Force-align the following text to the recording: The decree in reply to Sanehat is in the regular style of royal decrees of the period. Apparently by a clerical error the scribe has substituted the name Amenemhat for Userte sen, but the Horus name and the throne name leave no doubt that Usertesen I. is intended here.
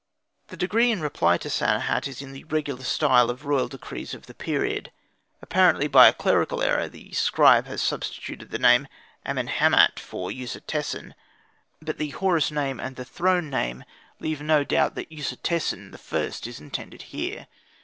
The 0.47 0.57
decree 0.57 0.89
in 0.89 0.99
reply 0.99 1.37
to 1.37 1.47
Sanehat 1.47 2.07
is 2.07 2.23
in 2.23 2.31
the 2.31 2.43
regular 2.45 2.83
style 2.83 3.29
of 3.29 3.45
royal 3.45 3.67
decrees 3.67 4.15
of 4.15 4.25
the 4.25 4.33
period. 4.33 4.91
Apparently 5.43 5.87
by 5.87 6.07
a 6.07 6.11
clerical 6.13 6.63
error 6.63 6.89
the 6.89 7.11
scribe 7.11 7.67
has 7.67 7.83
substituted 7.83 8.49
the 8.49 8.57
name 8.57 8.87
Amenemhat 9.27 9.99
for 9.99 10.31
Userte 10.31 10.83
sen, 10.83 11.13
but 11.83 11.99
the 11.99 12.09
Horus 12.09 12.49
name 12.49 12.79
and 12.79 12.95
the 12.95 13.05
throne 13.05 13.51
name 13.51 13.83
leave 14.19 14.41
no 14.41 14.63
doubt 14.63 14.95
that 14.95 15.11
Usertesen 15.11 15.93
I. 15.93 16.47
is 16.49 16.59
intended 16.59 17.01
here. 17.03 17.45